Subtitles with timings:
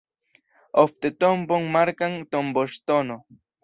[0.85, 3.25] Ofte tombon markas tomboŝtono.